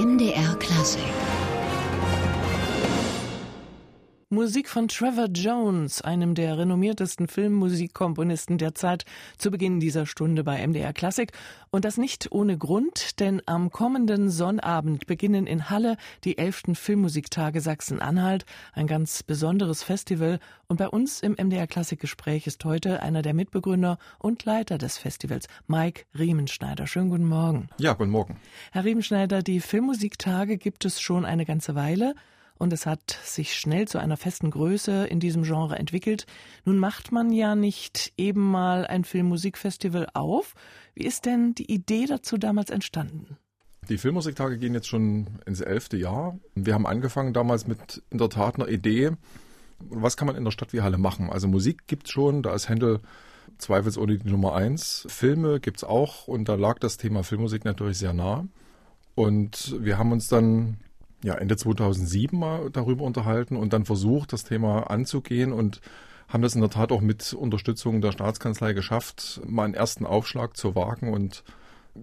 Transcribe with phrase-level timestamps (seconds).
[0.00, 1.49] MDR Klassik
[4.32, 9.04] Musik von Trevor Jones, einem der renommiertesten Filmmusikkomponisten der Zeit,
[9.38, 11.32] zu Beginn dieser Stunde bei MDR Klassik.
[11.72, 17.60] Und das nicht ohne Grund, denn am kommenden Sonnabend beginnen in Halle die elften Filmmusiktage
[17.60, 20.38] Sachsen-Anhalt, ein ganz besonderes Festival.
[20.68, 25.48] Und bei uns im MDR Klassik-Gespräch ist heute einer der Mitbegründer und Leiter des Festivals,
[25.66, 26.86] Mike Riemenschneider.
[26.86, 27.68] Schönen guten Morgen.
[27.78, 28.36] Ja, guten Morgen.
[28.70, 32.14] Herr Riemenschneider, die Filmmusiktage gibt es schon eine ganze Weile
[32.60, 36.26] und es hat sich schnell zu einer festen Größe in diesem Genre entwickelt.
[36.66, 40.54] Nun macht man ja nicht eben mal ein Filmmusikfestival auf.
[40.94, 43.38] Wie ist denn die Idee dazu damals entstanden?
[43.88, 46.38] Die Filmmusiktage gehen jetzt schon ins elfte Jahr.
[46.54, 49.12] Wir haben angefangen damals mit in der Tat einer Idee,
[49.78, 51.30] was kann man in der Stadt wie Halle machen?
[51.30, 53.00] Also Musik gibt es schon, da ist Händel
[53.56, 55.06] zweifelsohne die Nummer eins.
[55.08, 58.46] Filme gibt es auch und da lag das Thema Filmmusik natürlich sehr nah.
[59.14, 60.76] Und wir haben uns dann
[61.22, 65.80] ja, Ende 2007 mal darüber unterhalten und dann versucht, das Thema anzugehen und
[66.28, 70.56] haben das in der Tat auch mit Unterstützung der Staatskanzlei geschafft, mal einen ersten Aufschlag
[70.56, 71.44] zu wagen und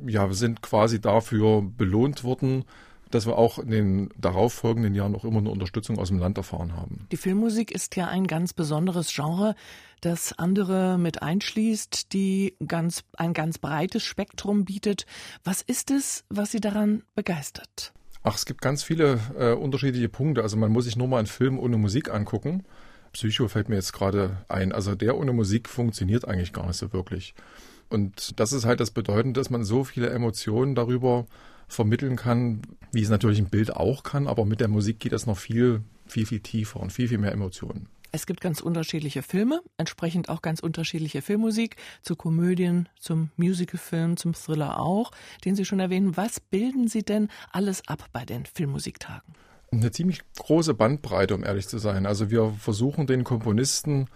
[0.05, 2.65] ja, wir sind quasi dafür belohnt worden,
[3.09, 6.75] dass wir auch in den darauffolgenden Jahren auch immer eine Unterstützung aus dem Land erfahren
[6.75, 7.07] haben.
[7.11, 9.55] Die Filmmusik ist ja ein ganz besonderes Genre,
[10.01, 15.05] das andere mit einschließt, die ganz, ein ganz breites Spektrum bietet.
[15.45, 17.93] Was ist es, was Sie daran begeistert?
[18.23, 20.41] Ach, es gibt ganz viele äh, unterschiedliche Punkte.
[20.41, 22.65] Also man muss sich nur mal einen Film ohne Musik angucken.
[23.13, 24.71] Psycho fällt mir jetzt gerade ein.
[24.71, 27.33] Also der ohne Musik funktioniert eigentlich gar nicht so wirklich.
[27.89, 31.25] Und das ist halt das Bedeutende, dass man so viele Emotionen darüber
[31.67, 35.25] vermitteln kann, wie es natürlich ein Bild auch kann, aber mit der Musik geht das
[35.25, 37.87] noch viel, viel, viel tiefer und viel, viel mehr Emotionen.
[38.17, 44.33] Es gibt ganz unterschiedliche Filme, entsprechend auch ganz unterschiedliche Filmmusik, zu Komödien, zum Musicalfilm, zum
[44.33, 45.11] Thriller auch,
[45.45, 46.17] den Sie schon erwähnen.
[46.17, 49.35] Was bilden Sie denn alles ab bei den Filmmusiktagen?
[49.71, 52.07] Eine ziemlich große Bandbreite, um ehrlich zu sein.
[52.07, 54.07] Also wir versuchen den Komponisten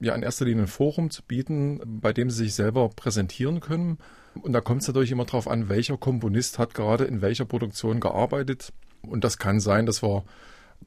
[0.00, 3.98] ja in erster Linie ein Forum zu bieten, bei dem sie sich selber präsentieren können.
[4.42, 8.00] Und da kommt es natürlich immer darauf an, welcher Komponist hat gerade in welcher Produktion
[8.00, 8.72] gearbeitet.
[9.02, 10.24] Und das kann sein, dass wir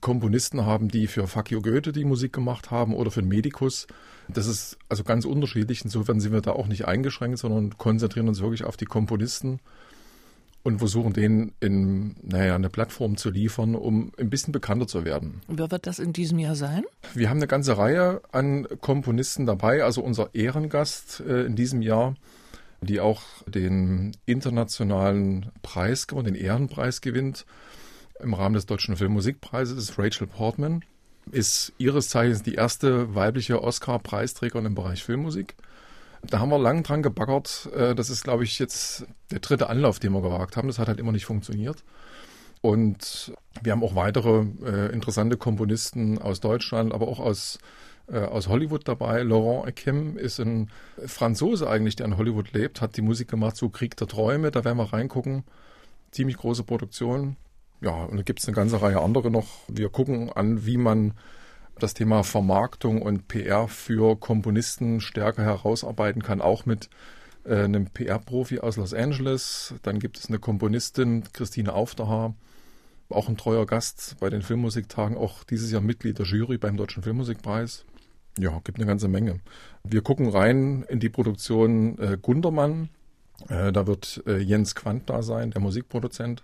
[0.02, 3.88] Komponisten haben, die für Fakio Goethe die Musik gemacht haben oder für den Medikus.
[4.28, 5.84] Das ist also ganz unterschiedlich.
[5.84, 9.60] Insofern sind wir da auch nicht eingeschränkt, sondern konzentrieren uns wirklich auf die Komponisten
[10.64, 15.42] und versuchen denen in, naja, eine Plattform zu liefern, um ein bisschen bekannter zu werden.
[15.48, 16.84] Wer wird das in diesem Jahr sein?
[17.14, 19.84] Wir haben eine ganze Reihe an Komponisten dabei.
[19.84, 22.16] Also unser Ehrengast äh, in diesem Jahr,
[22.82, 27.46] die auch den internationalen Preis gewonnen, den Ehrenpreis gewinnt
[28.20, 30.84] im Rahmen des Deutschen Filmmusikpreises ist Rachel Portman,
[31.32, 35.56] ist ihres Zeichens die erste weibliche Oscar-Preisträgerin im Bereich Filmmusik.
[36.24, 37.70] Da haben wir lang dran gebaggert.
[37.76, 40.68] Äh, das ist, glaube ich, jetzt der dritte Anlauf, den wir gewagt haben.
[40.68, 41.84] Das hat halt immer nicht funktioniert.
[42.62, 47.60] Und wir haben auch weitere äh, interessante Komponisten aus Deutschland, aber auch aus,
[48.08, 49.22] äh, aus Hollywood dabei.
[49.22, 50.70] Laurent Ekim ist ein
[51.06, 54.52] Franzose eigentlich, der in Hollywood lebt, hat die Musik gemacht zu Krieg der Träume.
[54.52, 55.44] Da werden wir reingucken.
[56.12, 57.38] Ziemlich große Produktion.
[57.82, 59.48] Ja, und da gibt es eine ganze Reihe andere noch.
[59.68, 61.14] Wir gucken an, wie man
[61.80, 66.90] das Thema Vermarktung und PR für Komponisten stärker herausarbeiten kann, auch mit
[67.44, 69.76] äh, einem PR-Profi aus Los Angeles.
[69.84, 72.34] Dann gibt es eine Komponistin, Christine Aufterhaar,
[73.10, 77.04] auch ein treuer Gast bei den Filmmusiktagen, auch dieses Jahr Mitglied der Jury beim Deutschen
[77.04, 77.86] Filmmusikpreis.
[78.40, 79.40] Ja, gibt eine ganze Menge.
[79.84, 82.90] Wir gucken rein in die Produktion äh, Gundermann.
[83.50, 86.44] Äh, da wird äh, Jens Quandt da sein, der Musikproduzent.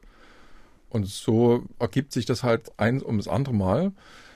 [0.94, 3.94] Und so ergibt sich das halt eins um das andere Mal.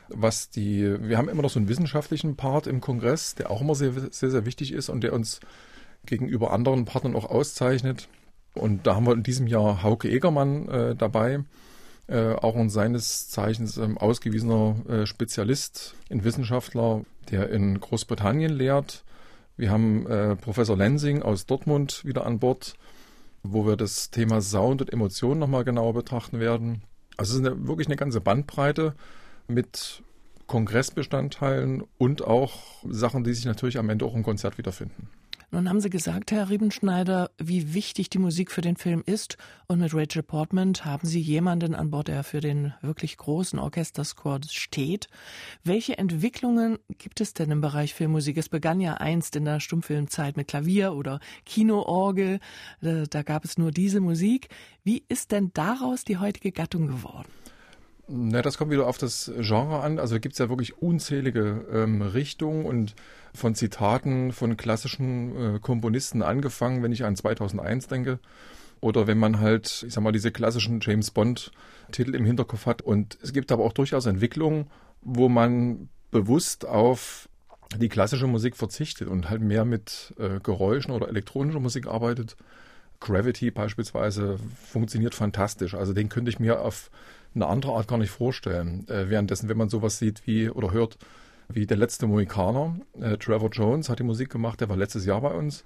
[0.10, 3.76] Was die, wir haben immer noch so einen wissenschaftlichen Part im Kongress, der auch immer
[3.76, 5.40] sehr, sehr, sehr wichtig ist und der uns
[6.08, 8.08] gegenüber anderen Partnern auch auszeichnet.
[8.56, 11.44] Und da haben wir in diesem Jahr Hauke Egermann äh, dabei,
[12.08, 19.04] äh, auch ein seines Zeichens ähm, ausgewiesener äh, Spezialist, ein Wissenschaftler, der in Großbritannien lehrt.
[19.58, 22.74] Wir haben äh, Professor Lensing aus Dortmund wieder an Bord
[23.52, 26.84] wo wir das Thema Sound und Emotionen nochmal genauer betrachten werden.
[27.18, 28.96] Also es ist eine, wirklich eine ganze Bandbreite
[29.48, 30.04] mit
[30.48, 35.10] Kongressbestandteilen und auch Sachen, die sich natürlich am Ende auch im Konzert wiederfinden.
[35.50, 39.38] Nun haben Sie gesagt, Herr Riebenschneider, wie wichtig die Musik für den Film ist.
[39.68, 44.42] Und mit Rachel Portman haben Sie jemanden an Bord, der für den wirklich großen Orchesterscore
[44.50, 45.08] steht.
[45.64, 48.36] Welche Entwicklungen gibt es denn im Bereich Filmmusik?
[48.36, 52.42] Es begann ja einst in der Stummfilmzeit mit Klavier oder Kinoorgel.
[52.82, 54.50] Da gab es nur diese Musik.
[54.84, 57.30] Wie ist denn daraus die heutige Gattung geworden?
[58.10, 60.00] Na, das kommt wieder auf das Genre an.
[60.00, 62.96] Also gibt es ja wirklich unzählige ähm, Richtungen und
[63.34, 68.20] von Zitaten von klassischen äh, Komponisten angefangen, wenn ich an 2001 denke,
[68.80, 72.82] Oder wenn man halt, ich sag mal, diese klassischen James Bond-Titel im Hinterkopf hat.
[72.82, 74.68] Und es gibt aber auch durchaus Entwicklungen,
[75.02, 77.28] wo man bewusst auf
[77.76, 82.38] die klassische Musik verzichtet und halt mehr mit äh, Geräuschen oder elektronischer Musik arbeitet.
[83.00, 84.40] Gravity beispielsweise
[84.72, 85.74] funktioniert fantastisch.
[85.74, 86.90] Also den könnte ich mir auf
[87.38, 88.88] eine andere Art gar nicht vorstellen.
[88.88, 90.98] Äh, währenddessen, wenn man sowas sieht wie oder hört,
[91.50, 95.22] wie der letzte Mohikaner, äh, Trevor Jones hat die Musik gemacht, der war letztes Jahr
[95.22, 95.64] bei uns.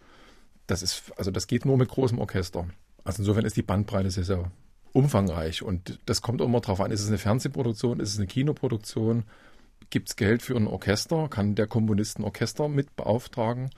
[0.68, 2.68] Das ist, also das geht nur mit großem Orchester.
[3.04, 4.52] Also insofern ist die Bandbreite sehr, sehr
[4.94, 9.24] umfangreich und das kommt immer darauf an, ist es eine Fernsehproduktion, ist es eine Kinoproduktion,
[9.90, 13.70] gibt es Geld für ein Orchester, kann der Komponist ein Orchester mit beauftragen,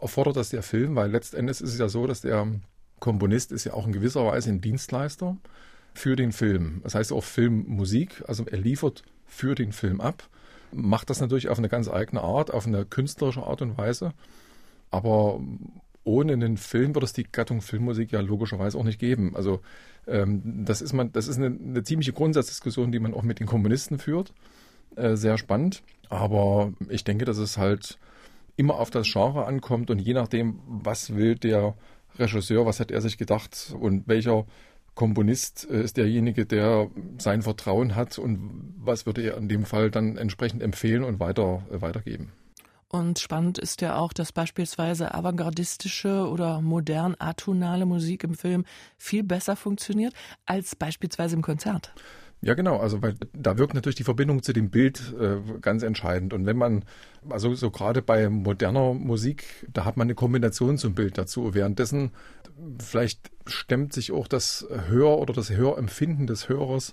[0.00, 2.46] erfordert das der Film, weil letztendlich ist es ja so, dass der
[3.00, 5.36] Komponist ist ja auch in gewisser Weise ein Dienstleister
[5.94, 6.80] für den Film.
[6.82, 10.28] Das heißt auch Filmmusik, also er liefert für den Film ab,
[10.72, 14.12] macht das natürlich auf eine ganz eigene Art, auf eine künstlerische Art und Weise,
[14.90, 15.40] aber
[16.04, 19.34] ohne einen Film wird es die Gattung Filmmusik ja logischerweise auch nicht geben.
[19.34, 19.60] Also
[20.06, 23.46] ähm, das ist man, das ist eine, eine, ziemliche Grundsatzdiskussion, die man auch mit den
[23.46, 24.32] Komponisten führt.
[24.96, 25.82] Äh, sehr spannend.
[26.10, 27.98] Aber ich denke, dass es halt
[28.56, 31.74] immer auf das Genre ankommt und je nachdem, was will der
[32.18, 34.46] Regisseur, was hat er sich gedacht und welcher
[34.94, 36.88] Komponist äh, ist derjenige, der
[37.18, 41.62] sein Vertrauen hat und was würde er in dem Fall dann entsprechend empfehlen und weiter,
[41.70, 42.32] äh, weitergeben.
[42.88, 48.64] Und spannend ist ja auch, dass beispielsweise avantgardistische oder modern atonale Musik im Film
[48.98, 50.14] viel besser funktioniert
[50.46, 51.92] als beispielsweise im Konzert.
[52.44, 52.76] Ja, genau.
[52.76, 56.34] Also weil da wirkt natürlich die Verbindung zu dem Bild äh, ganz entscheidend.
[56.34, 56.84] Und wenn man,
[57.28, 61.54] also so gerade bei moderner Musik, da hat man eine Kombination zum Bild dazu.
[61.54, 62.10] Währenddessen
[62.78, 66.92] vielleicht stemmt sich auch das Hör- oder das Hörempfinden des Hörers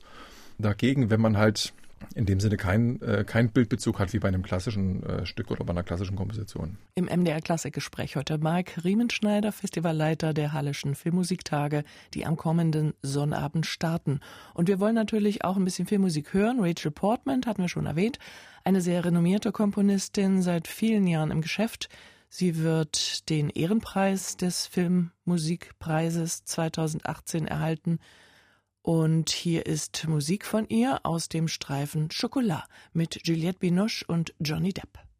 [0.57, 1.73] dagegen, wenn man halt
[2.15, 5.63] in dem Sinne kein, äh, kein Bildbezug hat wie bei einem klassischen äh, Stück oder
[5.63, 6.77] bei einer klassischen Komposition.
[6.95, 11.83] Im MDR Klassikgespräch heute Marc Riemenschneider, Festivalleiter der Hallischen Filmmusiktage,
[12.13, 14.19] die am kommenden Sonnabend starten.
[14.53, 16.59] Und wir wollen natürlich auch ein bisschen Filmmusik hören.
[16.59, 18.19] Rachel Portman hatten wir schon erwähnt,
[18.63, 21.89] eine sehr renommierte Komponistin, seit vielen Jahren im Geschäft.
[22.33, 27.99] Sie wird den Ehrenpreis des Filmmusikpreises 2018 erhalten
[28.81, 34.71] und hier ist Musik von ihr aus dem Streifen Chocolat mit Juliette Binoche und Johnny
[34.71, 35.10] Depp.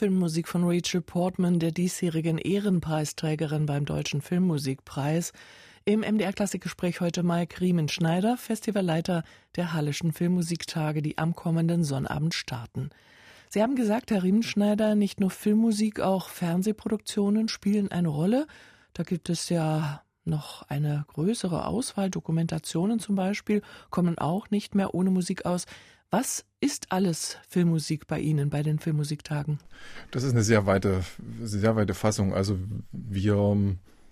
[0.00, 5.34] Filmmusik von Rachel Portman, der diesjährigen Ehrenpreisträgerin beim Deutschen Filmmusikpreis.
[5.84, 9.24] Im MDR-Klassikgespräch heute Mike Riemenschneider, Festivalleiter
[9.56, 12.88] der Hallischen Filmmusiktage, die am kommenden Sonnabend starten.
[13.50, 18.46] Sie haben gesagt, Herr Riemenschneider, nicht nur Filmmusik, auch Fernsehproduktionen spielen eine Rolle.
[18.94, 22.08] Da gibt es ja noch eine größere Auswahl.
[22.08, 23.60] Dokumentationen zum Beispiel
[23.90, 25.66] kommen auch nicht mehr ohne Musik aus.
[26.10, 29.58] Was ist alles Filmmusik bei Ihnen, bei den Filmmusiktagen?
[30.10, 31.02] Das ist eine sehr weite,
[31.42, 32.34] sehr weite Fassung.
[32.34, 32.58] Also
[32.92, 33.34] wir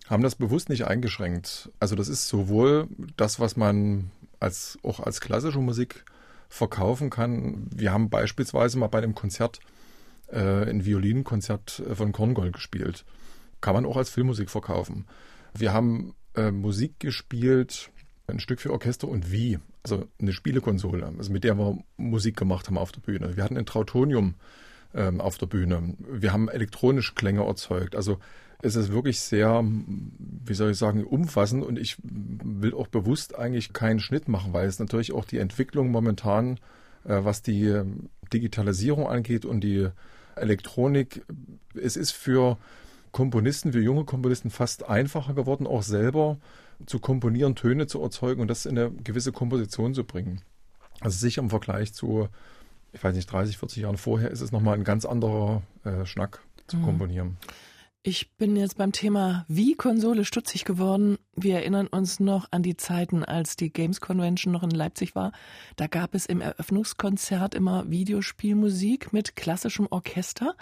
[0.08, 1.70] haben das bewusst nicht eingeschränkt.
[1.78, 4.10] Also das ist sowohl das, was man
[4.40, 6.04] als auch als klassische Musik
[6.48, 7.66] verkaufen kann.
[7.74, 9.60] Wir haben beispielsweise mal bei einem Konzert
[10.28, 13.04] äh, ein Violinkonzert von Korngold gespielt.
[13.60, 15.06] Kann man auch als Filmmusik verkaufen.
[15.52, 17.90] Wir haben äh, Musik gespielt,
[18.28, 22.66] ein Stück für Orchester und wie, also eine Spielekonsole, also mit der wir Musik gemacht
[22.66, 23.36] haben auf der Bühne.
[23.36, 24.34] Wir hatten ein Trautonium
[24.94, 25.94] ähm, auf der Bühne.
[25.98, 27.96] Wir haben elektronische Klänge erzeugt.
[27.96, 28.18] Also
[28.60, 33.72] es ist wirklich sehr, wie soll ich sagen, umfassend und ich will auch bewusst eigentlich
[33.72, 36.58] keinen Schnitt machen, weil es natürlich auch die Entwicklung momentan,
[37.04, 39.88] äh, was die ähm, Digitalisierung angeht und die
[40.36, 41.24] Elektronik,
[41.74, 42.58] es ist für
[43.10, 46.38] Komponisten, für junge Komponisten fast einfacher geworden, auch selber
[46.86, 50.42] zu komponieren, Töne zu erzeugen und das in eine gewisse Komposition zu bringen.
[51.00, 52.28] Also sicher im Vergleich zu,
[52.92, 56.40] ich weiß nicht, 30, 40 Jahren vorher ist es nochmal ein ganz anderer äh, Schnack
[56.66, 56.82] zu mhm.
[56.82, 57.36] komponieren.
[58.10, 61.18] Ich bin jetzt beim Thema Wie-Konsole stutzig geworden.
[61.36, 65.32] Wir erinnern uns noch an die Zeiten, als die Games Convention noch in Leipzig war.
[65.76, 70.54] Da gab es im Eröffnungskonzert immer Videospielmusik mit klassischem Orchester.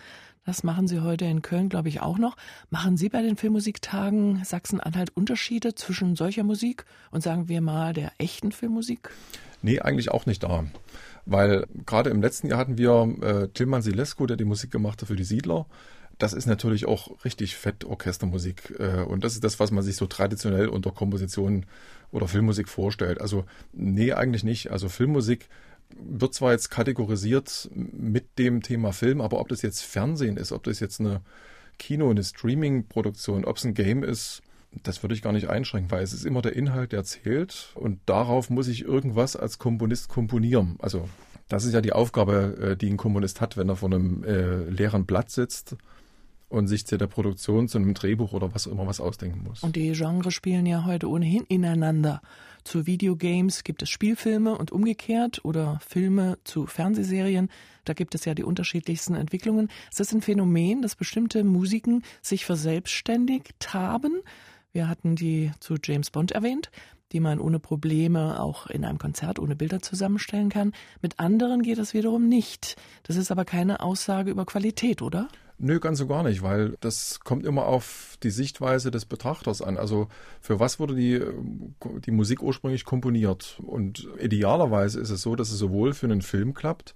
[0.45, 2.37] Das machen Sie heute in Köln, glaube ich, auch noch.
[2.71, 8.11] Machen Sie bei den Filmmusiktagen Sachsen-Anhalt Unterschiede zwischen solcher Musik und sagen wir mal der
[8.19, 9.11] echten Filmmusik?
[9.62, 10.65] Nee, eigentlich auch nicht da.
[11.26, 15.07] Weil gerade im letzten Jahr hatten wir äh, Tilman Silescu, der die Musik gemacht hat
[15.07, 15.67] für die Siedler
[16.18, 18.75] das ist natürlich auch richtig fett Orchestermusik.
[18.78, 21.66] Äh, und das ist das, was man sich so traditionell unter Komposition
[22.11, 23.20] oder Filmmusik vorstellt.
[23.20, 24.70] Also, nee, eigentlich nicht.
[24.70, 25.49] Also Filmmusik
[25.90, 30.64] wird zwar jetzt kategorisiert mit dem Thema Film, aber ob das jetzt Fernsehen ist, ob
[30.64, 31.20] das jetzt eine
[31.78, 34.42] Kino, eine Streaming-Produktion, ob es ein Game ist,
[34.82, 38.00] Das würde ich gar nicht einschränken, weil es ist immer der Inhalt, der zählt und
[38.06, 40.76] darauf muss ich irgendwas als Komponist komponieren.
[40.80, 41.08] Also
[41.49, 44.68] das ist ja die Aufgabe, äh, die ein Komponist hat, wenn er vor einem äh,
[44.68, 45.76] leeren Blatt sitzt
[46.49, 49.62] und sich zu der Produktion, zu einem Drehbuch oder was immer was ausdenken muss.
[49.62, 52.23] Und die Genres spielen ja heute ohnehin ineinander.
[52.65, 57.49] Zu Videogames gibt es Spielfilme und umgekehrt oder Filme zu Fernsehserien.
[57.85, 59.69] Da gibt es ja die unterschiedlichsten Entwicklungen.
[59.91, 64.21] Ist das ein Phänomen, dass bestimmte Musiken sich verselbstständigt haben?
[64.73, 66.71] Wir hatten die zu James Bond erwähnt,
[67.12, 70.73] die man ohne Probleme auch in einem Konzert ohne Bilder zusammenstellen kann.
[71.03, 72.76] Mit anderen geht das wiederum nicht.
[73.05, 75.29] Das ist aber keine Aussage über Qualität, oder?
[75.59, 79.79] Nö, ganz so gar nicht, weil das kommt immer auf die Sichtweise des Betrachters an.
[79.79, 80.09] Also
[80.43, 81.23] für was wurde die,
[82.05, 83.59] die Musik ursprünglich komponiert?
[83.65, 86.93] Und idealerweise ist es so, dass es sowohl für einen Film klappt,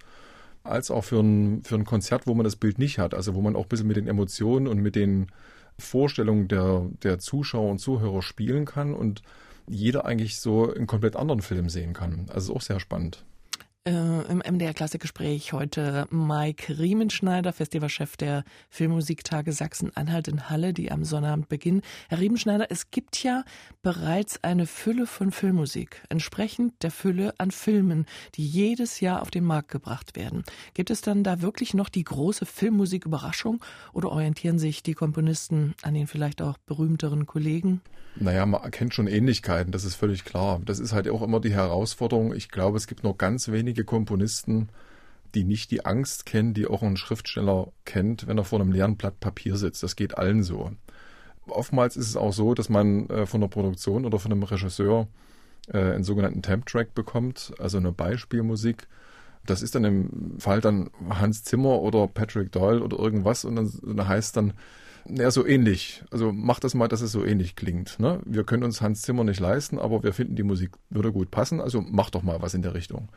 [0.63, 3.15] als auch für ein, für ein Konzert, wo man das Bild nicht hat.
[3.15, 5.31] Also wo man auch ein bisschen mit den Emotionen und mit den
[5.79, 9.23] Vorstellungen der, der Zuschauer und Zuhörer spielen kann und
[9.67, 12.27] jeder eigentlich so einen komplett anderen Film sehen kann.
[12.29, 13.25] Also ist auch sehr spannend.
[13.83, 21.03] Äh, Im MDR Klassikgespräch heute Mike Riemenschneider, Festivalchef der Filmmusiktage Sachsen-Anhalt in Halle, die am
[21.03, 21.81] Sonnabend beginnen.
[22.07, 23.43] Herr Riemenschneider, es gibt ja
[23.81, 29.45] bereits eine Fülle von Filmmusik, entsprechend der Fülle an Filmen, die jedes Jahr auf den
[29.45, 30.43] Markt gebracht werden.
[30.75, 35.95] Gibt es dann da wirklich noch die große Filmmusiküberraschung oder orientieren sich die Komponisten an
[35.95, 37.81] den vielleicht auch berühmteren Kollegen?
[38.15, 40.59] Naja, man erkennt schon Ähnlichkeiten, das ist völlig klar.
[40.65, 42.33] Das ist halt auch immer die Herausforderung.
[42.35, 44.69] Ich glaube, es gibt nur ganz wenige Komponisten,
[45.33, 48.97] die nicht die Angst kennen, die auch ein Schriftsteller kennt, wenn er vor einem leeren
[48.97, 49.83] Blatt Papier sitzt.
[49.83, 50.71] Das geht allen so.
[51.47, 55.07] Oftmals ist es auch so, dass man äh, von der Produktion oder von einem Regisseur
[55.67, 58.87] äh, einen sogenannten Temp-Track bekommt, also eine Beispielmusik.
[59.45, 63.71] Das ist dann im Fall dann Hans Zimmer oder Patrick Doyle oder irgendwas und dann,
[63.81, 64.53] dann heißt dann,
[65.09, 66.03] ja, so ähnlich.
[66.11, 67.99] Also mach das mal, dass es so ähnlich klingt.
[67.99, 68.19] Ne?
[68.25, 71.59] Wir können uns Hans Zimmer nicht leisten, aber wir finden, die Musik würde gut passen.
[71.59, 73.09] Also mach doch mal was in der Richtung.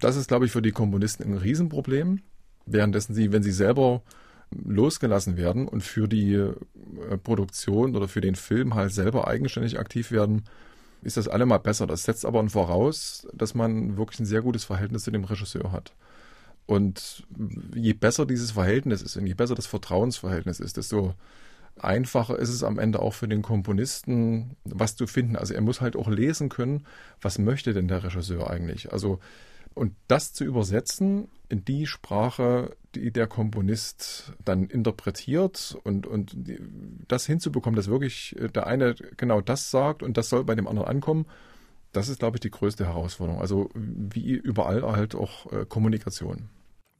[0.00, 2.20] Das ist, glaube ich, für die Komponisten ein Riesenproblem.
[2.66, 4.02] Währenddessen sie, wenn sie selber
[4.50, 6.54] losgelassen werden und für die äh,
[7.22, 10.44] Produktion oder für den Film halt selber eigenständig aktiv werden,
[11.02, 11.86] ist das allemal besser.
[11.86, 15.94] Das setzt aber voraus, dass man wirklich ein sehr gutes Verhältnis zu dem Regisseur hat.
[16.66, 17.24] Und
[17.74, 21.14] je besser dieses Verhältnis ist und je besser das Vertrauensverhältnis ist, desto
[21.78, 25.36] einfacher ist es am Ende auch für den Komponisten, was zu finden.
[25.36, 26.86] Also er muss halt auch lesen können,
[27.20, 28.92] was möchte denn der Regisseur eigentlich.
[28.92, 29.20] Also
[29.74, 36.36] und das zu übersetzen in die Sprache, die der Komponist dann interpretiert und, und
[37.08, 40.88] das hinzubekommen, dass wirklich der eine genau das sagt und das soll bei dem anderen
[40.88, 41.26] ankommen,
[41.92, 43.40] das ist, glaube ich, die größte Herausforderung.
[43.40, 46.48] Also wie überall halt auch äh, Kommunikation.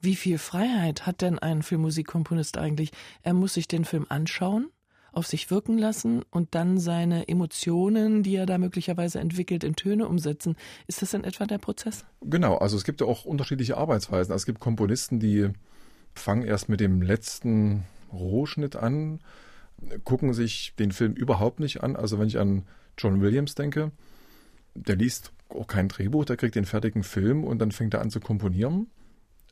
[0.01, 2.91] Wie viel Freiheit hat denn ein Filmmusikkomponist eigentlich?
[3.21, 4.69] Er muss sich den Film anschauen,
[5.11, 10.07] auf sich wirken lassen und dann seine Emotionen, die er da möglicherweise entwickelt, in Töne
[10.07, 10.55] umsetzen.
[10.87, 12.05] Ist das in etwa der Prozess?
[12.21, 14.31] Genau, also es gibt ja auch unterschiedliche Arbeitsweisen.
[14.31, 15.49] Also es gibt Komponisten, die
[16.13, 19.19] fangen erst mit dem letzten Rohschnitt an,
[20.03, 21.95] gucken sich den Film überhaupt nicht an.
[21.95, 22.63] Also wenn ich an
[22.97, 23.91] John Williams denke,
[24.75, 28.11] der liest auch kein Drehbuch, der kriegt den fertigen Film und dann fängt er an
[28.11, 28.87] zu komponieren.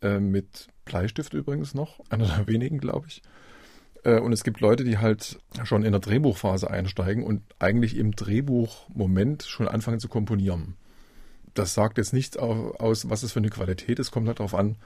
[0.01, 3.22] Äh, mit Bleistift übrigens noch, einer der wenigen, glaube ich.
[4.03, 8.15] Äh, und es gibt Leute, die halt schon in der Drehbuchphase einsteigen und eigentlich im
[8.15, 10.75] Drehbuchmoment schon anfangen zu komponieren.
[11.53, 14.77] Das sagt jetzt nichts aus, was es für eine Qualität ist, kommt halt darauf an,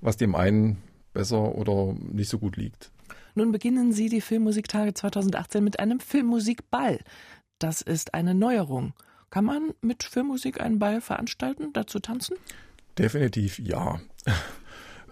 [0.00, 0.78] was dem einen
[1.12, 2.90] besser oder nicht so gut liegt.
[3.34, 6.98] Nun beginnen Sie die Filmmusiktage 2018 mit einem Filmmusikball.
[7.58, 8.94] Das ist eine Neuerung.
[9.30, 12.36] Kann man mit Filmmusik einen Ball veranstalten, dazu tanzen?
[12.98, 14.00] Definitiv ja.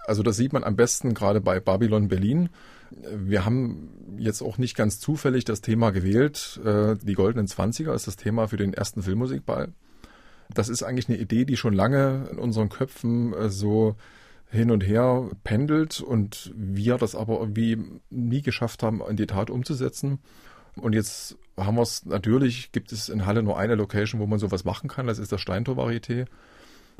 [0.06, 2.48] Also das sieht man am besten gerade bei Babylon Berlin.
[2.90, 6.61] Wir haben jetzt auch nicht ganz zufällig das Thema gewählt.
[6.64, 9.73] Äh, die goldenen Zwanziger ist das Thema für den ersten Filmmusikball.
[10.55, 13.97] Das ist eigentlich eine Idee, die schon lange in unseren Köpfen äh, so
[14.49, 17.78] hin und her pendelt und wir das aber irgendwie
[18.11, 20.21] nie geschafft haben, in die Tat umzusetzen.
[20.76, 24.38] Und jetzt haben wir es, natürlich gibt es in Halle nur eine Location, wo man
[24.38, 26.26] sowas machen kann, das ist das Steintor Varieté.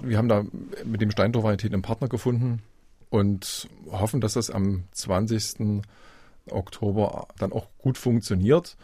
[0.02, 0.45] Wir haben da
[0.85, 2.62] mit dem Steintor Varieté einen Partner gefunden
[3.16, 5.82] und hoffen, dass das am 20.
[6.50, 8.76] Oktober dann auch gut funktioniert.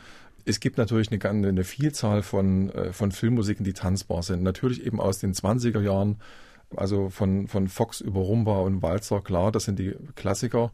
[0.44, 4.42] Es gibt natürlich eine, eine Vielzahl von, äh, von Filmmusiken, die tanzbar sind.
[4.42, 6.16] Natürlich eben aus den 20er Jahren,
[6.74, 10.72] also von, von Fox über Rumba und Walzer, klar, das sind die Klassiker.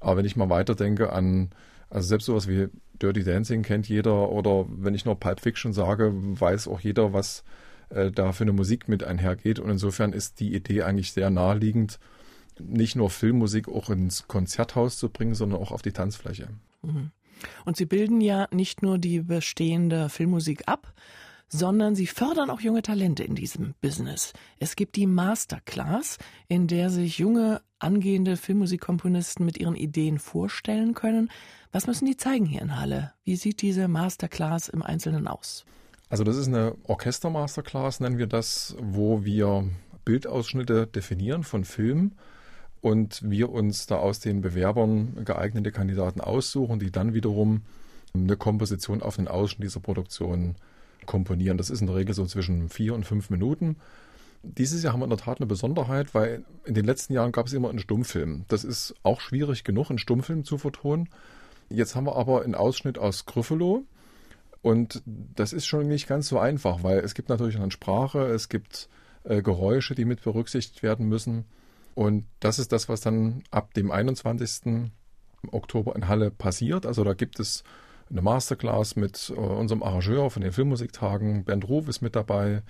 [0.00, 1.50] Aber wenn ich mal weiterdenke an,
[1.90, 2.68] also selbst sowas wie
[3.00, 7.42] Dirty Dancing kennt jeder oder wenn ich nur Pulp Fiction sage, weiß auch jeder, was
[7.90, 9.58] äh, da für eine Musik mit einhergeht.
[9.58, 11.98] Und insofern ist die Idee eigentlich sehr naheliegend,
[12.60, 16.48] nicht nur Filmmusik auch ins Konzerthaus zu bringen, sondern auch auf die Tanzfläche.
[16.82, 17.10] Mhm.
[17.64, 20.92] Und Sie bilden ja nicht nur die bestehende Filmmusik ab,
[21.48, 24.32] sondern sie fördern auch junge Talente in diesem Business.
[24.58, 31.30] Es gibt die Masterclass, in der sich junge angehende Filmmusikkomponisten mit ihren Ideen vorstellen können.
[31.72, 33.12] Was müssen die zeigen hier in Halle?
[33.24, 35.64] Wie sieht diese Masterclass im Einzelnen aus?
[36.10, 39.68] Also das ist eine Orchester-Masterclass, nennen wir das, wo wir
[40.04, 42.16] Bildausschnitte definieren von Filmen
[42.80, 47.62] und wir uns da aus den Bewerbern geeignete Kandidaten aussuchen, die dann wiederum
[48.14, 50.56] eine Komposition auf den Ausschnitt dieser Produktion
[51.06, 51.58] komponieren.
[51.58, 53.76] Das ist in der Regel so zwischen vier und fünf Minuten.
[54.42, 57.46] Dieses Jahr haben wir in der Tat eine Besonderheit, weil in den letzten Jahren gab
[57.46, 58.44] es immer einen Stummfilm.
[58.48, 61.08] Das ist auch schwierig genug, einen Stummfilm zu vertonen.
[61.70, 63.84] Jetzt haben wir aber einen Ausschnitt aus Gryffalo.
[64.62, 68.48] Und das ist schon nicht ganz so einfach, weil es gibt natürlich eine Sprache, es
[68.48, 68.88] gibt
[69.24, 71.44] äh, Geräusche, die mit berücksichtigt werden müssen.
[71.98, 74.92] Und das ist das, was dann ab dem 21.
[75.50, 76.86] Oktober in Halle passiert.
[76.86, 77.64] Also da gibt es
[78.08, 81.42] eine Masterclass mit äh, unserem Arrangeur von den Filmmusiktagen.
[81.42, 82.62] Bernd Ruf ist mit dabei.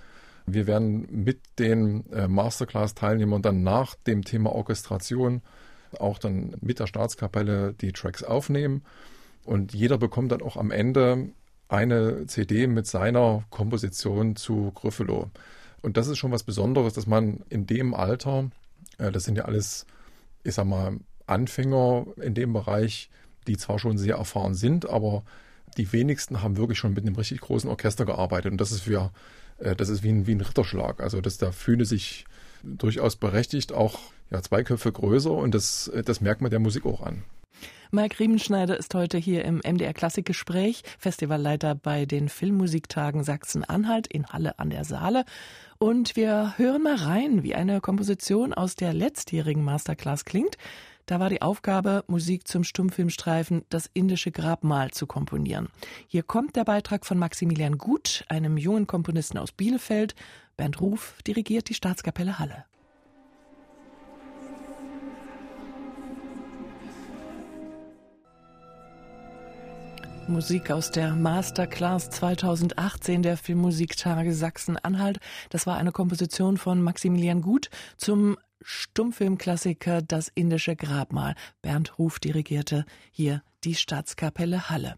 [0.47, 5.43] Wir werden mit den äh, Masterclass-Teilnehmern dann nach dem Thema Orchestration
[5.99, 8.81] auch dann mit der Staatskapelle die Tracks aufnehmen.
[9.45, 11.29] Und jeder bekommt dann auch am Ende
[11.67, 15.29] eine CD mit seiner Komposition zu Gryffalo.
[15.83, 18.49] Und das ist schon was Besonderes, dass man in dem Alter,
[18.99, 19.85] das sind ja alles,
[20.43, 23.09] ich sag mal, Anfänger in dem Bereich,
[23.47, 25.23] die zwar schon sehr erfahren sind, aber
[25.77, 28.51] die wenigsten haben wirklich schon mit einem richtig großen Orchester gearbeitet.
[28.51, 29.11] Und das ist für,
[29.59, 31.01] äh, das ist wie ein, wie ein Ritterschlag.
[31.01, 32.25] Also, dass da fühle sich
[32.63, 33.99] durchaus berechtigt, auch
[34.31, 37.23] ja, zwei Köpfe größer und das, das merkt man der Musik auch an.
[37.91, 44.59] Mike Riemenschneider ist heute hier im MDR Klassikgespräch, Festivalleiter bei den Filmmusiktagen Sachsen-Anhalt in Halle
[44.59, 45.25] an der Saale.
[45.79, 50.55] Und wir hören mal rein, wie eine Komposition aus der letztjährigen Masterclass klingt.
[51.07, 55.69] Da war die Aufgabe, Musik zum Stummfilmstreifen Das indische Grabmal zu komponieren.
[56.05, 60.13] Hier kommt der Beitrag von Maximilian Gut, einem jungen Komponisten aus Bielefeld.
[60.55, 62.65] Bernd Ruf dirigiert die Staatskapelle Halle.
[70.29, 75.19] Musik aus der Masterclass 2018 der Filmmusiktage Sachsen-Anhalt.
[75.49, 81.35] Das war eine Komposition von Maximilian Gut zum Stummfilmklassiker Das indische Grabmal.
[81.61, 84.95] Bernd Ruf dirigierte hier die Staatskapelle Halle.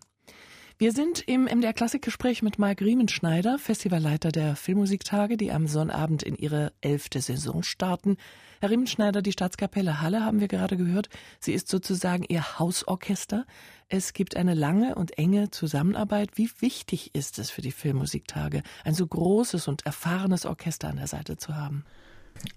[0.81, 6.35] Wir sind im MDR Klassikgespräch mit Marc Riemenschneider, Festivalleiter der Filmmusiktage, die am Sonnabend in
[6.35, 8.17] ihre elfte Saison starten.
[8.61, 11.09] Herr Riemenschneider, die Staatskapelle Halle haben wir gerade gehört.
[11.39, 13.45] Sie ist sozusagen Ihr Hausorchester.
[13.89, 16.31] Es gibt eine lange und enge Zusammenarbeit.
[16.33, 21.05] Wie wichtig ist es für die Filmmusiktage, ein so großes und erfahrenes Orchester an der
[21.05, 21.85] Seite zu haben?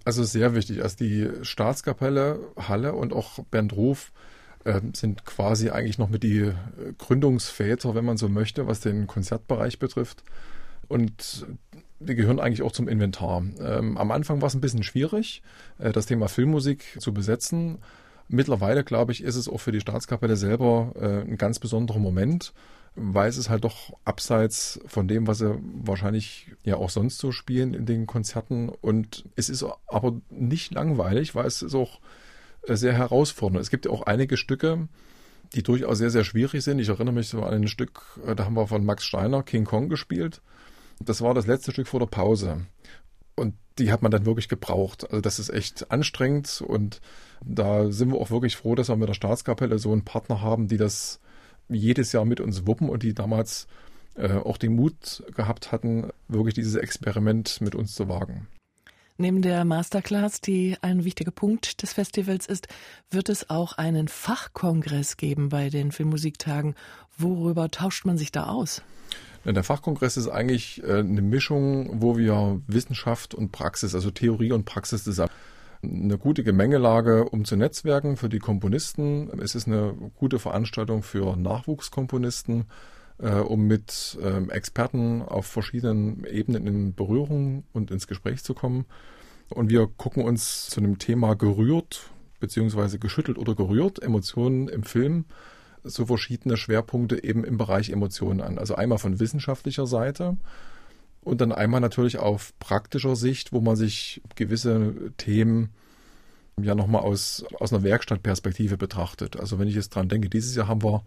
[0.03, 0.81] Also sehr wichtig.
[0.81, 4.11] Also die Staatskapelle Halle und auch Bernd Ruf
[4.93, 6.53] sind quasi eigentlich noch mit die äh,
[6.97, 10.23] Gründungsväter, wenn man so möchte, was den Konzertbereich betrifft.
[10.87, 11.45] Und
[11.99, 13.43] die gehören eigentlich auch zum Inventar.
[13.59, 15.41] Ähm, am Anfang war es ein bisschen schwierig,
[15.77, 17.77] äh, das Thema Filmmusik zu besetzen.
[18.27, 22.53] Mittlerweile, glaube ich, ist es auch für die Staatskapelle selber äh, ein ganz besonderer Moment,
[22.95, 27.31] weil es ist halt doch abseits von dem, was sie wahrscheinlich ja auch sonst so
[27.31, 28.69] spielen in den Konzerten.
[28.69, 32.24] Und es ist aber nicht langweilig, weil es ist auch äh,
[32.67, 33.61] sehr herausfordernd.
[33.61, 34.87] Es gibt ja auch einige Stücke,
[35.53, 36.79] die durchaus sehr, sehr schwierig sind.
[36.79, 39.65] Ich erinnere mich so an ein Stück, äh, da haben wir von Max Steiner King
[39.65, 40.41] Kong gespielt.
[40.99, 42.65] Das war das letzte Stück vor der Pause.
[43.35, 45.03] Und die hat man dann wirklich gebraucht.
[45.05, 47.01] Also das ist echt anstrengend und
[47.43, 50.67] da sind wir auch wirklich froh, dass wir mit der Staatskapelle so einen Partner haben,
[50.67, 51.19] die das
[51.67, 53.67] jedes Jahr mit uns wuppen und die damals
[54.15, 58.47] äh, auch den Mut gehabt hatten, wirklich dieses Experiment mit uns zu wagen.
[59.17, 62.67] Neben der Masterclass, die ein wichtiger Punkt des Festivals ist,
[63.09, 66.75] wird es auch einen Fachkongress geben bei den Filmmusiktagen.
[67.17, 68.81] Worüber tauscht man sich da aus?
[69.45, 74.65] Der Fachkongress ist eigentlich äh, eine Mischung, wo wir Wissenschaft und Praxis, also Theorie und
[74.65, 75.31] Praxis zusammen
[75.83, 79.29] eine gute Gemengelage, um zu netzwerken für die Komponisten.
[79.39, 82.65] Es ist eine gute Veranstaltung für Nachwuchskomponisten,
[83.19, 88.85] äh, um mit äh, Experten auf verschiedenen Ebenen in Berührung und ins Gespräch zu kommen.
[89.49, 95.25] Und wir gucken uns zu einem Thema gerührt, beziehungsweise geschüttelt oder gerührt, Emotionen im Film,
[95.83, 98.57] so verschiedene Schwerpunkte eben im Bereich Emotionen an.
[98.57, 100.37] Also einmal von wissenschaftlicher Seite,
[101.25, 105.71] und dann einmal natürlich auf praktischer Sicht, wo man sich gewisse Themen
[106.61, 109.37] ja nochmal aus, aus einer Werkstattperspektive betrachtet.
[109.37, 111.03] Also wenn ich jetzt dran denke, dieses Jahr haben wir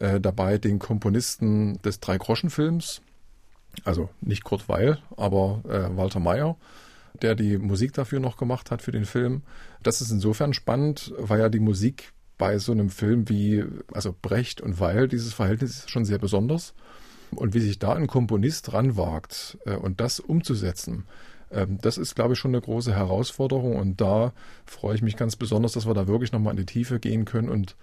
[0.00, 3.02] äh, dabei den Komponisten des Drei-Groschen-Films,
[3.84, 6.56] also nicht Kurt Weil, aber äh, Walter Mayer,
[7.22, 9.42] der die Musik dafür noch gemacht hat für den Film.
[9.82, 14.60] Das ist insofern spannend, weil ja die Musik bei so einem Film wie, also Brecht
[14.60, 16.74] und Weil, dieses Verhältnis ist schon sehr besonders.
[17.32, 21.04] Und wie sich da ein Komponist ranwagt äh, und das umzusetzen,
[21.50, 23.76] ähm, das ist, glaube ich, schon eine große Herausforderung.
[23.76, 24.32] Und da
[24.64, 27.48] freue ich mich ganz besonders, dass wir da wirklich nochmal in die Tiefe gehen können
[27.48, 27.76] und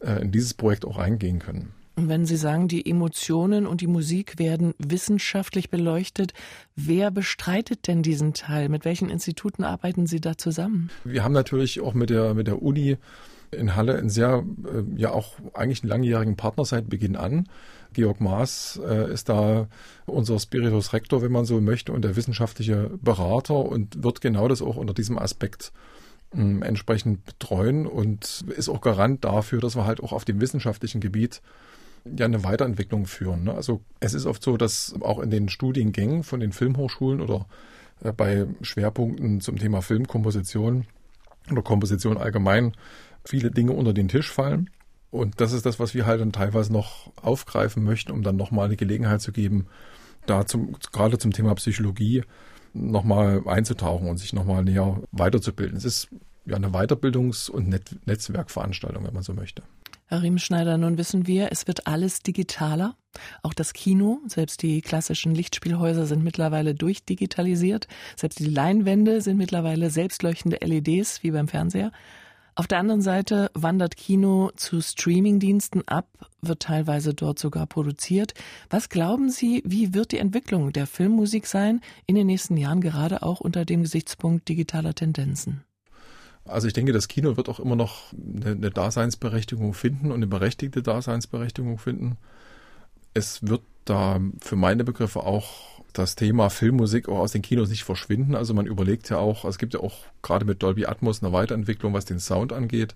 [0.00, 1.72] äh, in dieses Projekt auch eingehen können.
[1.98, 6.32] Und wenn Sie sagen, die Emotionen und die Musik werden wissenschaftlich beleuchtet,
[6.76, 8.68] wer bestreitet denn diesen Teil?
[8.68, 10.90] Mit welchen Instituten arbeiten Sie da zusammen?
[11.02, 12.98] Wir haben natürlich auch mit der, mit der Uni
[13.50, 17.48] in Halle einen sehr, äh, ja auch eigentlich einen langjährigen Partner seit Beginn an.
[17.94, 19.66] Georg Maas äh, ist da
[20.06, 24.62] unser Spiritus Rector, wenn man so möchte, und der wissenschaftliche Berater und wird genau das
[24.62, 25.72] auch unter diesem Aspekt
[26.34, 31.00] äh, entsprechend betreuen und ist auch Garant dafür, dass wir halt auch auf dem wissenschaftlichen
[31.00, 31.42] Gebiet
[32.04, 33.44] ja eine Weiterentwicklung führen.
[33.44, 33.54] Ne?
[33.54, 37.46] Also es ist oft so, dass auch in den Studiengängen von den Filmhochschulen oder
[38.02, 40.86] äh, bei Schwerpunkten zum Thema Filmkomposition
[41.50, 42.72] oder Komposition allgemein
[43.24, 44.70] viele Dinge unter den Tisch fallen.
[45.10, 48.66] Und das ist das, was wir halt dann teilweise noch aufgreifen möchten, um dann nochmal
[48.66, 49.66] eine Gelegenheit zu geben,
[50.26, 52.22] da zum, gerade zum Thema Psychologie
[52.80, 55.76] nochmal einzutauchen und sich nochmal näher weiterzubilden.
[55.76, 56.08] Es ist
[56.46, 59.62] ja eine Weiterbildungs- und Net Netzwerkveranstaltung, wenn man so möchte.
[60.06, 62.96] Herr Riemenschneider, nun wissen wir, es wird alles digitaler.
[63.42, 67.88] Auch das Kino, selbst die klassischen Lichtspielhäuser sind mittlerweile durchdigitalisiert.
[68.16, 71.92] Selbst die Leinwände sind mittlerweile selbstleuchtende LEDs, wie beim Fernseher.
[72.58, 76.08] Auf der anderen Seite wandert Kino zu Streamingdiensten ab,
[76.42, 78.34] wird teilweise dort sogar produziert.
[78.68, 83.22] Was glauben Sie, wie wird die Entwicklung der Filmmusik sein in den nächsten Jahren, gerade
[83.22, 85.62] auch unter dem Gesichtspunkt digitaler Tendenzen?
[86.46, 90.26] Also ich denke, das Kino wird auch immer noch eine, eine Daseinsberechtigung finden und eine
[90.26, 92.16] berechtigte Daseinsberechtigung finden.
[93.14, 97.84] Es wird da für meine Begriffe auch das Thema Filmmusik auch aus den Kinos nicht
[97.84, 98.34] verschwinden.
[98.34, 101.92] Also man überlegt ja auch, es gibt ja auch gerade mit Dolby Atmos eine Weiterentwicklung,
[101.92, 102.94] was den Sound angeht.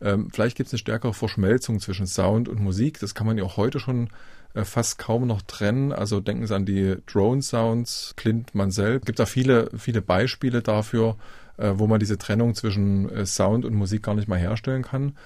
[0.00, 3.00] Ähm, vielleicht gibt es eine stärkere Verschmelzung zwischen Sound und Musik.
[3.00, 4.08] Das kann man ja auch heute schon
[4.54, 5.92] äh, fast kaum noch trennen.
[5.92, 8.96] Also denken Sie an die Drone-Sounds, Clint Mansell.
[8.96, 11.16] Es gibt da viele, viele Beispiele dafür,
[11.56, 15.16] äh, wo man diese Trennung zwischen äh, Sound und Musik gar nicht mehr herstellen kann.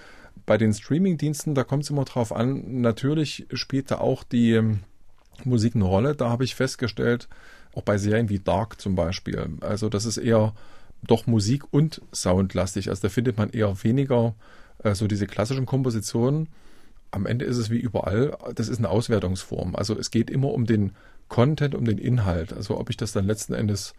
[0.47, 2.81] Bei den Streaming-Diensten, da kommt es immer drauf an.
[2.81, 4.81] Natürlich spielt da auch die ähm,
[5.45, 6.15] Musik eine Rolle.
[6.15, 7.29] Da habe ich festgestellt,
[7.75, 9.49] auch bei Serien wie Dark zum Beispiel.
[9.61, 10.55] Also das ist eher
[11.03, 12.89] doch Musik und Soundlastig.
[12.89, 14.35] Also da findet man eher weniger
[14.83, 16.49] äh, so diese klassischen Kompositionen.
[17.11, 19.77] Am Ende ist es wie überall, das ist eine Auswertungsform.
[19.77, 20.93] Also es geht immer um den
[21.29, 22.53] Content, um den Inhalt.
[22.53, 23.95] Also ob ich das dann letzten Endes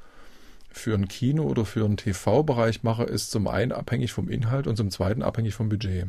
[0.70, 4.78] für ein Kino oder für einen TV-Bereich mache, ist zum einen abhängig vom Inhalt und
[4.78, 6.08] zum zweiten abhängig vom Budget.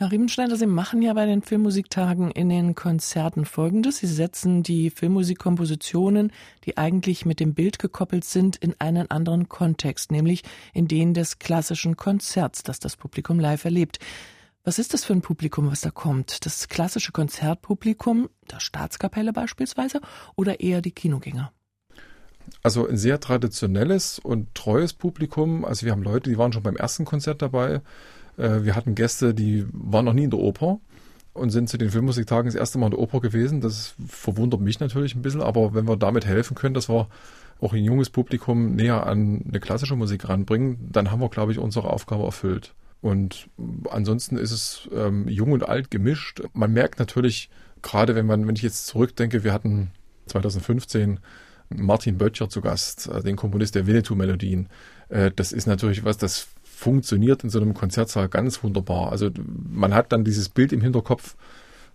[0.00, 3.98] Herr Riemenschneider, Sie machen ja bei den Filmmusiktagen in den Konzerten Folgendes.
[3.98, 6.30] Sie setzen die Filmmusikkompositionen,
[6.64, 11.40] die eigentlich mit dem Bild gekoppelt sind, in einen anderen Kontext, nämlich in den des
[11.40, 13.98] klassischen Konzerts, das das Publikum live erlebt.
[14.62, 16.46] Was ist das für ein Publikum, was da kommt?
[16.46, 20.00] Das klassische Konzertpublikum, der Staatskapelle beispielsweise,
[20.36, 21.52] oder eher die Kinogänger?
[22.62, 25.64] Also ein sehr traditionelles und treues Publikum.
[25.64, 27.82] Also wir haben Leute, die waren schon beim ersten Konzert dabei.
[28.38, 30.80] Äh, wir hatten Gäste, die waren noch nie in der Oper
[31.34, 33.60] und sind zu den Filmmusiktagen das erste Mal in der Oper gewesen.
[33.60, 37.08] Das verwundert mich natürlich ein bisschen, aber wenn wir damit helfen können, dass wir
[37.60, 41.58] auch ein junges Publikum näher an eine klassische Musik ranbringen, dann haben wir, glaube ich,
[41.58, 42.74] unsere Aufgabe erfüllt.
[43.00, 43.48] Und
[43.90, 46.42] ansonsten ist es ähm, jung und alt gemischt.
[46.52, 47.48] Man merkt natürlich,
[47.82, 49.90] gerade wenn man, wenn ich jetzt zurückdenke, wir hatten
[50.26, 51.20] 2015
[51.70, 54.68] Martin Böttcher zu Gast, äh, den Komponist der Winnetou-Melodien.
[55.08, 56.48] Äh, das ist natürlich was, das
[56.78, 59.10] funktioniert in so einem Konzertsaal ganz wunderbar.
[59.10, 59.30] Also
[59.68, 61.34] man hat dann dieses Bild im Hinterkopf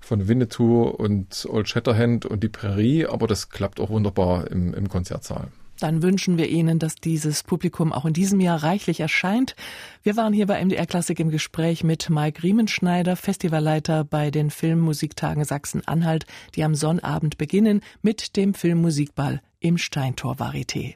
[0.01, 4.89] von Winnetou und Old Shatterhand und die Prärie, aber das klappt auch wunderbar im, im
[4.89, 5.47] Konzertsaal.
[5.79, 9.55] Dann wünschen wir Ihnen, dass dieses Publikum auch in diesem Jahr reichlich erscheint.
[10.03, 15.45] Wir waren hier bei MDR Klassik im Gespräch mit Mike Riemenschneider, Festivalleiter bei den Filmmusiktagen
[15.45, 20.95] Sachsen-Anhalt, die am Sonnabend beginnen mit dem Filmmusikball im Steintor Varieté.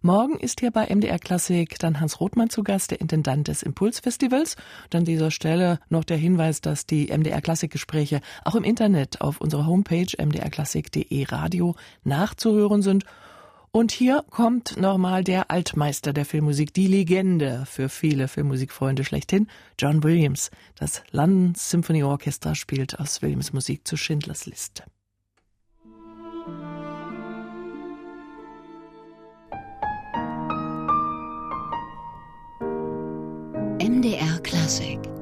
[0.00, 4.54] Morgen ist hier bei MDR Klassik dann Hans Rothmann zu Gast, der Intendant des Impulsfestivals.
[4.84, 9.20] Und an dieser Stelle noch der Hinweis, dass die MDR Klassik Gespräche auch im Internet
[9.20, 13.04] auf unserer Homepage mdrklassik.de Radio nachzuhören sind.
[13.72, 19.48] Und hier kommt nochmal der Altmeister der Filmmusik, die Legende für viele Filmmusikfreunde schlechthin,
[19.80, 20.52] John Williams.
[20.76, 24.84] Das London Symphony Orchestra spielt aus Williams Musik zu Schindlers Liste.
[33.98, 35.17] MDR Klassik